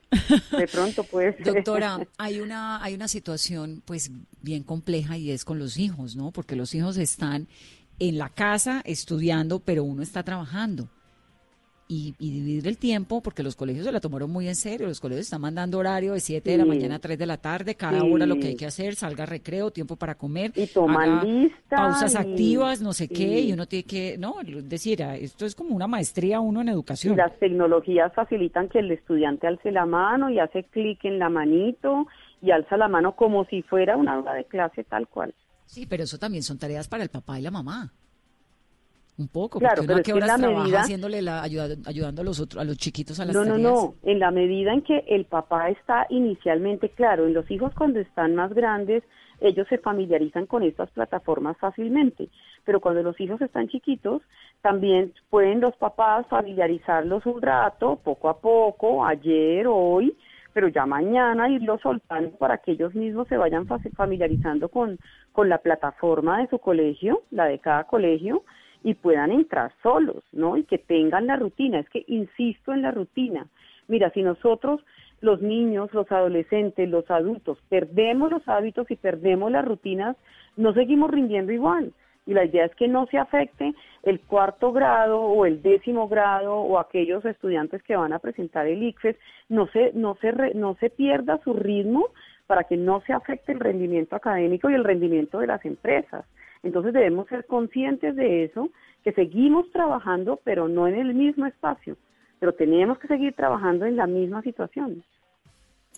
de 0.56 0.68
pronto 0.68 1.02
puede 1.04 1.32
ser. 1.42 1.54
Doctora, 1.54 2.06
hay 2.18 2.40
una, 2.40 2.82
hay 2.82 2.94
una 2.94 3.08
situación 3.08 3.82
pues 3.84 4.12
bien 4.42 4.62
compleja 4.62 5.16
y 5.16 5.30
es 5.30 5.44
con 5.44 5.58
los 5.58 5.76
hijos, 5.78 6.14
¿no? 6.14 6.30
Porque 6.30 6.56
los 6.56 6.74
hijos 6.74 6.96
están 6.98 7.48
en 8.00 8.18
la 8.18 8.30
casa 8.30 8.82
estudiando, 8.84 9.60
pero 9.60 9.84
uno 9.84 10.02
está 10.02 10.24
trabajando. 10.24 10.88
Y, 11.92 12.14
dividir 12.20 12.68
el 12.68 12.78
tiempo, 12.78 13.20
porque 13.20 13.42
los 13.42 13.56
colegios 13.56 13.84
se 13.84 13.90
la 13.90 13.98
tomaron 13.98 14.30
muy 14.30 14.46
en 14.46 14.54
serio, 14.54 14.86
los 14.86 15.00
colegios 15.00 15.26
están 15.26 15.40
mandando 15.40 15.76
horario 15.76 16.12
de 16.12 16.20
7 16.20 16.48
de 16.48 16.56
la 16.56 16.64
mañana 16.64 16.94
a 16.94 16.98
3 17.00 17.18
de 17.18 17.26
la 17.26 17.36
tarde, 17.36 17.74
cada 17.74 18.04
hora 18.04 18.26
lo 18.26 18.36
que 18.36 18.46
hay 18.46 18.56
que 18.56 18.64
hacer, 18.64 18.94
salga 18.94 19.26
recreo, 19.26 19.72
tiempo 19.72 19.96
para 19.96 20.14
comer, 20.14 20.52
y 20.54 20.68
toman 20.68 21.50
pausas 21.68 22.14
activas, 22.14 22.80
no 22.80 22.92
sé 22.92 23.08
qué, 23.08 23.40
y 23.40 23.52
uno 23.52 23.66
tiene 23.66 23.82
que, 23.82 24.16
no, 24.18 24.36
decir, 24.62 25.02
ah, 25.02 25.16
esto 25.16 25.44
es 25.44 25.56
como 25.56 25.74
una 25.74 25.88
maestría 25.88 26.38
uno 26.38 26.60
en 26.60 26.68
educación. 26.68 27.16
las 27.16 27.36
tecnologías 27.40 28.14
facilitan 28.14 28.68
que 28.68 28.78
el 28.78 28.92
estudiante 28.92 29.48
alce 29.48 29.72
la 29.72 29.84
mano 29.84 30.30
y 30.30 30.38
hace 30.38 30.62
clic 30.62 31.04
en 31.04 31.18
la 31.18 31.28
manito 31.28 32.06
y 32.40 32.52
alza 32.52 32.76
la 32.76 32.86
mano 32.86 33.16
como 33.16 33.46
si 33.46 33.62
fuera 33.62 33.96
una 33.96 34.16
hora 34.16 34.34
de 34.34 34.44
clase 34.44 34.84
tal 34.84 35.08
cual. 35.08 35.34
Sí, 35.70 35.86
pero 35.86 36.02
eso 36.02 36.18
también 36.18 36.42
son 36.42 36.58
tareas 36.58 36.88
para 36.88 37.04
el 37.04 37.10
papá 37.10 37.38
y 37.38 37.42
la 37.42 37.52
mamá. 37.52 37.92
Un 39.16 39.28
poco, 39.28 39.60
claro, 39.60 39.84
porque 39.86 40.12
pero 40.12 40.16
horas 40.16 40.40
trabaja 40.40 40.80
haciéndole 40.80 41.22
la, 41.22 41.42
ayudando 41.42 42.22
a 42.22 42.24
los 42.24 42.40
otros, 42.40 42.60
a 42.60 42.64
los 42.64 42.76
chiquitos 42.76 43.20
a 43.20 43.24
las 43.24 43.36
No, 43.36 43.44
no, 43.44 43.56
no, 43.56 43.94
en 44.02 44.18
la 44.18 44.32
medida 44.32 44.72
en 44.72 44.82
que 44.82 45.04
el 45.06 45.26
papá 45.26 45.68
está 45.68 46.06
inicialmente, 46.10 46.88
claro, 46.88 47.28
en 47.28 47.34
los 47.34 47.48
hijos 47.52 47.72
cuando 47.76 48.00
están 48.00 48.34
más 48.34 48.52
grandes, 48.52 49.04
ellos 49.40 49.68
se 49.68 49.78
familiarizan 49.78 50.46
con 50.46 50.64
estas 50.64 50.90
plataformas 50.90 51.56
fácilmente, 51.58 52.30
pero 52.64 52.80
cuando 52.80 53.04
los 53.04 53.20
hijos 53.20 53.40
están 53.40 53.68
chiquitos, 53.68 54.22
también 54.62 55.14
pueden 55.28 55.60
los 55.60 55.76
papás 55.76 56.26
familiarizarlos 56.26 57.24
un 57.26 57.40
rato, 57.40 58.00
poco 58.02 58.28
a 58.28 58.40
poco, 58.40 59.04
ayer, 59.04 59.68
hoy, 59.68 60.16
pero 60.52 60.68
ya 60.68 60.86
mañana 60.86 61.48
irlo 61.48 61.78
soltando 61.78 62.36
para 62.36 62.58
que 62.58 62.72
ellos 62.72 62.94
mismos 62.94 63.28
se 63.28 63.36
vayan 63.36 63.66
familiarizando 63.66 64.68
con, 64.68 64.98
con 65.32 65.48
la 65.48 65.58
plataforma 65.58 66.38
de 66.40 66.48
su 66.48 66.58
colegio, 66.58 67.22
la 67.30 67.46
de 67.46 67.58
cada 67.58 67.84
colegio, 67.84 68.42
y 68.82 68.94
puedan 68.94 69.30
entrar 69.30 69.72
solos, 69.82 70.24
¿no? 70.32 70.56
Y 70.56 70.64
que 70.64 70.78
tengan 70.78 71.26
la 71.26 71.36
rutina. 71.36 71.80
Es 71.80 71.88
que 71.90 72.04
insisto 72.06 72.72
en 72.72 72.82
la 72.82 72.90
rutina. 72.90 73.46
Mira, 73.88 74.10
si 74.10 74.22
nosotros, 74.22 74.80
los 75.20 75.42
niños, 75.42 75.92
los 75.92 76.10
adolescentes, 76.10 76.88
los 76.88 77.10
adultos, 77.10 77.58
perdemos 77.68 78.30
los 78.30 78.48
hábitos 78.48 78.90
y 78.90 78.96
perdemos 78.96 79.50
las 79.50 79.64
rutinas, 79.64 80.16
no 80.56 80.72
seguimos 80.72 81.10
rindiendo 81.10 81.52
igual 81.52 81.92
y 82.26 82.34
la 82.34 82.44
idea 82.44 82.64
es 82.64 82.74
que 82.74 82.88
no 82.88 83.06
se 83.06 83.18
afecte 83.18 83.74
el 84.02 84.20
cuarto 84.20 84.72
grado 84.72 85.20
o 85.20 85.46
el 85.46 85.62
décimo 85.62 86.08
grado 86.08 86.54
o 86.56 86.78
aquellos 86.78 87.24
estudiantes 87.24 87.82
que 87.82 87.96
van 87.96 88.12
a 88.12 88.18
presentar 88.18 88.66
el 88.66 88.82
ICFES, 88.82 89.16
no 89.48 89.66
se, 89.68 89.92
no 89.94 90.16
se, 90.20 90.32
no 90.54 90.76
se 90.76 90.90
pierda 90.90 91.40
su 91.42 91.54
ritmo 91.54 92.08
para 92.46 92.64
que 92.64 92.76
no 92.76 93.00
se 93.02 93.12
afecte 93.12 93.52
el 93.52 93.60
rendimiento 93.60 94.16
académico 94.16 94.70
y 94.70 94.74
el 94.74 94.84
rendimiento 94.84 95.38
de 95.38 95.46
las 95.46 95.64
empresas. 95.64 96.24
Entonces 96.62 96.92
debemos 96.92 97.28
ser 97.28 97.46
conscientes 97.46 98.16
de 98.16 98.44
eso, 98.44 98.70
que 99.02 99.12
seguimos 99.12 99.70
trabajando, 99.72 100.40
pero 100.44 100.68
no 100.68 100.86
en 100.86 100.96
el 100.96 101.14
mismo 101.14 101.46
espacio, 101.46 101.96
pero 102.38 102.52
tenemos 102.52 102.98
que 102.98 103.08
seguir 103.08 103.34
trabajando 103.34 103.86
en 103.86 103.96
la 103.96 104.06
misma 104.06 104.42
situación. 104.42 105.02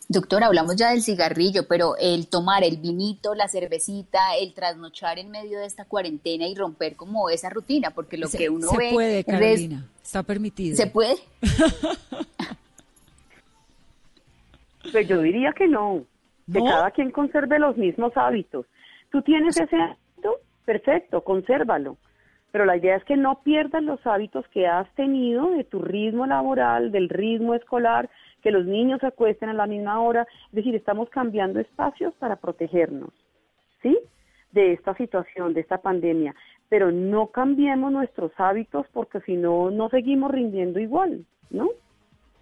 Doctora, 0.09 0.47
hablamos 0.47 0.76
ya 0.76 0.90
del 0.90 1.02
cigarrillo, 1.02 1.66
pero 1.68 1.94
el 1.99 2.28
tomar 2.28 2.64
el 2.64 2.76
vinito, 2.76 3.35
la 3.35 3.49
cervecita, 3.49 4.18
el 4.40 4.52
trasnochar 4.52 5.18
en 5.18 5.30
medio 5.30 5.59
de 5.59 5.66
esta 5.66 5.85
cuarentena 5.85 6.47
y 6.47 6.54
romper 6.54 6.97
como 6.97 7.30
esa 7.30 7.50
rutina, 7.50 7.90
porque 7.90 8.16
lo 8.16 8.28
que 8.28 8.50
uno 8.50 8.68
ve... 8.76 8.88
Se 8.88 8.94
puede, 8.94 9.25
Carolina, 9.25 9.87
está 10.02 10.23
permitido. 10.23 10.76
¿Se 10.76 10.87
puede? 10.87 11.14
pues 14.92 15.09
yo 15.09 15.23
diría 15.23 15.52
que 15.52 15.68
no, 15.68 16.04
que 16.52 16.61
cada 16.61 16.90
quien 16.90 17.11
conserve 17.11 17.59
los 17.59 17.76
mismos 17.76 18.12
hábitos. 18.16 18.66
Tú 19.11 19.23
tienes 19.23 19.56
ese 19.56 19.76
hábito, 19.76 20.40
perfecto, 20.64 21.23
consérvalo. 21.23 21.97
Pero 22.50 22.66
la 22.66 22.76
idea 22.76 22.97
es 22.97 23.04
que 23.04 23.16
no 23.16 23.40
pierdas 23.42 23.82
los 23.82 24.06
hábitos 24.06 24.47
que 24.49 24.66
has 24.66 24.92
tenido 24.94 25.52
de 25.52 25.64
tu 25.64 25.80
ritmo 25.80 26.26
laboral, 26.26 26.92
del 26.92 27.09
ritmo 27.09 27.54
escolar, 27.54 28.11
que 28.42 28.50
los 28.50 28.66
niños 28.66 29.00
se 29.00 29.06
acuesten 29.06 29.49
a 29.49 29.54
la 29.54 29.66
misma 29.66 30.00
hora, 30.00 30.26
es 30.49 30.52
decir, 30.52 30.75
estamos 30.75 31.08
cambiando 31.11 31.61
espacios 31.61 32.14
para 32.14 32.37
protegernos, 32.37 33.11
¿sí? 33.80 33.99
De 34.50 34.72
esta 34.72 34.94
situación, 34.96 35.54
de 35.54 35.61
esta 35.61 35.78
pandemia, 35.78 36.34
pero 36.68 36.90
no 36.90 37.28
cambiemos 37.28 37.92
nuestros 37.92 38.32
hábitos 38.37 38.87
porque 38.92 39.20
si 39.20 39.37
no, 39.37 39.70
no 39.70 39.88
seguimos 39.88 40.30
rindiendo 40.30 40.80
igual, 40.80 41.25
¿no? 41.50 41.68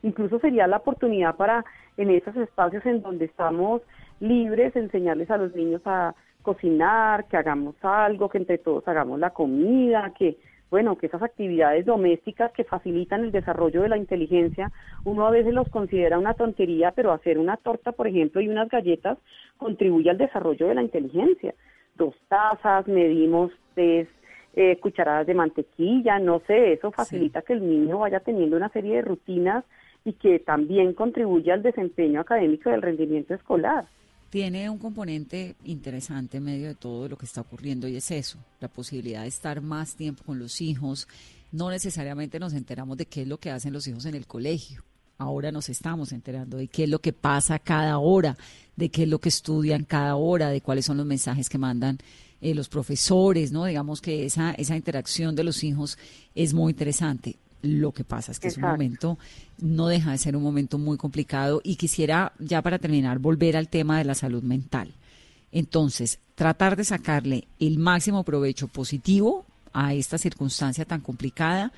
Incluso 0.02 0.38
sería 0.38 0.66
la 0.66 0.78
oportunidad 0.78 1.36
para 1.36 1.64
en 1.96 2.10
esos 2.10 2.34
espacios 2.36 2.84
en 2.86 3.02
donde 3.02 3.26
estamos 3.26 3.82
libres, 4.20 4.74
enseñarles 4.74 5.30
a 5.30 5.36
los 5.36 5.54
niños 5.54 5.82
a 5.84 6.14
cocinar, 6.42 7.26
que 7.26 7.36
hagamos 7.36 7.74
algo, 7.82 8.28
que 8.28 8.38
entre 8.38 8.58
todos 8.58 8.86
hagamos 8.88 9.18
la 9.18 9.30
comida, 9.30 10.12
que 10.18 10.38
bueno, 10.70 10.96
que 10.96 11.06
esas 11.06 11.22
actividades 11.22 11.84
domésticas 11.84 12.52
que 12.52 12.64
facilitan 12.64 13.24
el 13.24 13.32
desarrollo 13.32 13.82
de 13.82 13.88
la 13.88 13.96
inteligencia, 13.96 14.70
uno 15.04 15.26
a 15.26 15.30
veces 15.30 15.52
los 15.52 15.68
considera 15.68 16.18
una 16.18 16.34
tontería, 16.34 16.92
pero 16.92 17.12
hacer 17.12 17.38
una 17.38 17.56
torta, 17.56 17.92
por 17.92 18.06
ejemplo, 18.06 18.40
y 18.40 18.48
unas 18.48 18.68
galletas 18.68 19.18
contribuye 19.56 20.10
al 20.10 20.18
desarrollo 20.18 20.68
de 20.68 20.74
la 20.76 20.82
inteligencia. 20.82 21.54
Dos 21.96 22.14
tazas, 22.28 22.86
medimos 22.86 23.50
tres 23.74 24.08
eh, 24.54 24.76
cucharadas 24.76 25.26
de 25.26 25.34
mantequilla, 25.34 26.18
no 26.20 26.40
sé, 26.46 26.72
eso 26.74 26.92
facilita 26.92 27.42
que 27.42 27.54
el 27.54 27.68
niño 27.68 27.98
vaya 27.98 28.20
teniendo 28.20 28.56
una 28.56 28.68
serie 28.68 28.96
de 28.96 29.02
rutinas 29.02 29.64
y 30.04 30.12
que 30.14 30.38
también 30.38 30.94
contribuye 30.94 31.52
al 31.52 31.62
desempeño 31.62 32.20
académico 32.20 32.70
del 32.70 32.82
rendimiento 32.82 33.34
escolar 33.34 33.84
tiene 34.30 34.70
un 34.70 34.78
componente 34.78 35.56
interesante 35.64 36.38
en 36.38 36.44
medio 36.44 36.68
de 36.68 36.76
todo 36.76 37.08
lo 37.08 37.18
que 37.18 37.26
está 37.26 37.40
ocurriendo 37.40 37.88
y 37.88 37.96
es 37.96 38.10
eso, 38.12 38.38
la 38.60 38.68
posibilidad 38.68 39.22
de 39.22 39.28
estar 39.28 39.60
más 39.60 39.96
tiempo 39.96 40.22
con 40.24 40.38
los 40.38 40.60
hijos. 40.60 41.08
No 41.50 41.68
necesariamente 41.68 42.38
nos 42.38 42.54
enteramos 42.54 42.96
de 42.96 43.06
qué 43.06 43.22
es 43.22 43.28
lo 43.28 43.38
que 43.38 43.50
hacen 43.50 43.72
los 43.72 43.88
hijos 43.88 44.06
en 44.06 44.14
el 44.14 44.28
colegio. 44.28 44.84
Ahora 45.18 45.52
nos 45.52 45.68
estamos 45.68 46.12
enterando 46.12 46.56
de 46.56 46.68
qué 46.68 46.84
es 46.84 46.88
lo 46.88 47.00
que 47.00 47.12
pasa 47.12 47.58
cada 47.58 47.98
hora, 47.98 48.38
de 48.76 48.88
qué 48.88 49.02
es 49.02 49.08
lo 49.08 49.18
que 49.18 49.28
estudian 49.28 49.84
cada 49.84 50.14
hora, 50.14 50.48
de 50.48 50.62
cuáles 50.62 50.86
son 50.86 50.96
los 50.96 51.04
mensajes 51.04 51.48
que 51.48 51.58
mandan 51.58 51.98
eh, 52.40 52.54
los 52.54 52.68
profesores, 52.68 53.52
¿no? 53.52 53.66
Digamos 53.66 54.00
que 54.00 54.24
esa, 54.24 54.52
esa 54.52 54.76
interacción 54.76 55.34
de 55.34 55.44
los 55.44 55.62
hijos 55.64 55.98
es 56.34 56.54
muy 56.54 56.70
interesante. 56.70 57.36
Lo 57.62 57.92
que 57.92 58.04
pasa 58.04 58.32
es 58.32 58.40
que 58.40 58.48
es 58.48 58.56
un 58.56 58.62
momento, 58.62 59.18
no 59.58 59.88
deja 59.88 60.12
de 60.12 60.18
ser 60.18 60.34
un 60.34 60.42
momento 60.42 60.78
muy 60.78 60.96
complicado 60.96 61.60
y 61.62 61.76
quisiera 61.76 62.32
ya 62.38 62.62
para 62.62 62.78
terminar 62.78 63.18
volver 63.18 63.56
al 63.56 63.68
tema 63.68 63.98
de 63.98 64.04
la 64.04 64.14
salud 64.14 64.42
mental. 64.42 64.94
Entonces, 65.52 66.20
tratar 66.34 66.76
de 66.76 66.84
sacarle 66.84 67.48
el 67.58 67.78
máximo 67.78 68.24
provecho 68.24 68.68
positivo 68.68 69.44
a 69.72 69.94
esta 69.94 70.16
circunstancia 70.16 70.84
tan 70.84 71.00
complicada 71.00 71.72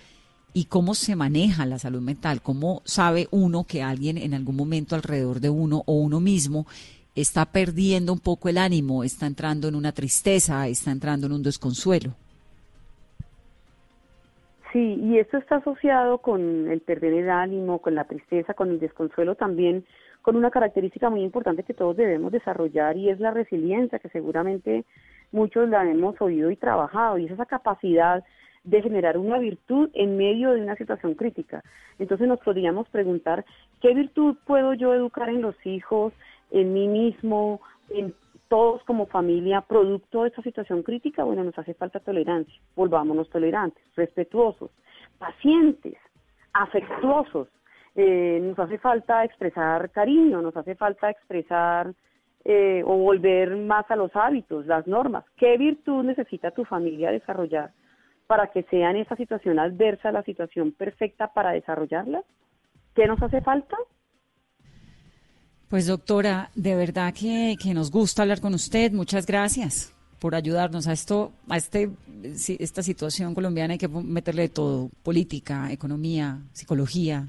y 0.54 0.66
cómo 0.66 0.94
se 0.94 1.16
maneja 1.16 1.66
la 1.66 1.78
salud 1.78 2.00
mental, 2.00 2.42
cómo 2.42 2.82
sabe 2.84 3.28
uno 3.30 3.64
que 3.64 3.82
alguien 3.82 4.18
en 4.18 4.34
algún 4.34 4.56
momento 4.56 4.94
alrededor 4.94 5.40
de 5.40 5.50
uno 5.50 5.82
o 5.86 5.94
uno 5.94 6.20
mismo 6.20 6.66
está 7.14 7.46
perdiendo 7.46 8.12
un 8.12 8.20
poco 8.20 8.48
el 8.48 8.58
ánimo, 8.58 9.04
está 9.04 9.26
entrando 9.26 9.68
en 9.68 9.74
una 9.74 9.92
tristeza, 9.92 10.68
está 10.68 10.90
entrando 10.90 11.26
en 11.26 11.32
un 11.32 11.42
desconsuelo. 11.42 12.14
Sí, 14.72 14.98
y 15.02 15.18
esto 15.18 15.36
está 15.36 15.56
asociado 15.56 16.18
con 16.18 16.70
el 16.70 16.80
perder 16.80 17.12
el 17.12 17.28
ánimo, 17.28 17.80
con 17.80 17.94
la 17.94 18.04
tristeza, 18.04 18.54
con 18.54 18.70
el 18.70 18.80
desconsuelo 18.80 19.34
también, 19.34 19.84
con 20.22 20.34
una 20.34 20.50
característica 20.50 21.10
muy 21.10 21.22
importante 21.22 21.62
que 21.62 21.74
todos 21.74 21.94
debemos 21.94 22.32
desarrollar 22.32 22.96
y 22.96 23.10
es 23.10 23.20
la 23.20 23.32
resiliencia, 23.32 23.98
que 23.98 24.08
seguramente 24.08 24.86
muchos 25.30 25.68
la 25.68 25.84
hemos 25.88 26.18
oído 26.22 26.50
y 26.50 26.56
trabajado, 26.56 27.18
y 27.18 27.26
es 27.26 27.32
esa 27.32 27.44
capacidad 27.44 28.24
de 28.64 28.80
generar 28.80 29.18
una 29.18 29.38
virtud 29.38 29.90
en 29.92 30.16
medio 30.16 30.52
de 30.52 30.62
una 30.62 30.76
situación 30.76 31.16
crítica. 31.16 31.62
Entonces 31.98 32.26
nos 32.26 32.38
podríamos 32.40 32.88
preguntar, 32.88 33.44
¿qué 33.82 33.92
virtud 33.92 34.36
puedo 34.46 34.72
yo 34.72 34.94
educar 34.94 35.28
en 35.28 35.42
los 35.42 35.56
hijos, 35.66 36.14
en 36.50 36.72
mí 36.72 36.88
mismo, 36.88 37.60
en 37.90 38.14
todos 38.52 38.84
como 38.84 39.06
familia, 39.06 39.62
producto 39.62 40.24
de 40.24 40.28
esta 40.28 40.42
situación 40.42 40.82
crítica? 40.82 41.24
Bueno, 41.24 41.42
nos 41.42 41.58
hace 41.58 41.72
falta 41.72 42.00
tolerancia, 42.00 42.52
volvámonos 42.76 43.30
tolerantes, 43.30 43.82
respetuosos, 43.96 44.70
pacientes, 45.16 45.94
afectuosos. 46.52 47.48
Eh, 47.94 48.40
nos 48.42 48.58
hace 48.58 48.76
falta 48.76 49.24
expresar 49.24 49.90
cariño, 49.90 50.42
nos 50.42 50.54
hace 50.54 50.74
falta 50.74 51.08
expresar 51.08 51.94
eh, 52.44 52.82
o 52.84 52.94
volver 52.98 53.56
más 53.56 53.90
a 53.90 53.96
los 53.96 54.14
hábitos, 54.14 54.66
las 54.66 54.86
normas. 54.86 55.24
¿Qué 55.38 55.56
virtud 55.56 56.04
necesita 56.04 56.50
tu 56.50 56.66
familia 56.66 57.10
desarrollar 57.10 57.70
para 58.26 58.48
que 58.48 58.64
sea 58.64 58.90
en 58.90 58.96
esa 58.96 59.16
situación 59.16 59.60
adversa 59.60 60.12
la 60.12 60.24
situación 60.24 60.72
perfecta 60.72 61.32
para 61.32 61.52
desarrollarla? 61.52 62.22
¿Qué 62.94 63.06
nos 63.06 63.22
hace 63.22 63.40
falta? 63.40 63.78
Pues 65.72 65.86
doctora, 65.86 66.50
de 66.54 66.74
verdad 66.74 67.14
que, 67.14 67.56
que 67.58 67.72
nos 67.72 67.90
gusta 67.90 68.20
hablar 68.20 68.42
con 68.42 68.52
usted. 68.52 68.92
Muchas 68.92 69.24
gracias 69.24 69.90
por 70.18 70.34
ayudarnos 70.34 70.86
a 70.86 70.92
esto, 70.92 71.32
a 71.48 71.56
este, 71.56 71.88
esta 72.58 72.82
situación 72.82 73.34
colombiana 73.34 73.72
hay 73.72 73.78
que 73.78 73.88
meterle 73.88 74.50
todo, 74.50 74.90
política, 75.02 75.72
economía, 75.72 76.40
psicología, 76.52 77.26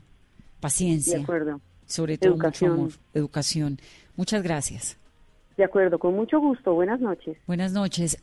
paciencia. 0.59 1.19
De 1.19 1.23
acuerdo. 1.23 1.61
Sobre 1.85 2.17
todo 2.17 2.35
mucho 2.35 2.65
amor, 2.65 2.89
educación. 3.13 3.77
Muchas 4.17 4.43
gracias. 4.43 4.97
De 5.55 5.63
acuerdo, 5.63 5.97
con 5.97 6.13
mucho 6.13 6.41
gusto. 6.41 6.73
Buenas 6.73 6.99
noches. 6.99 7.37
Buenas 7.47 7.71
noches. 7.71 8.21